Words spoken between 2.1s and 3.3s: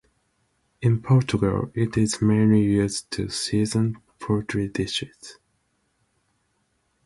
mainly used to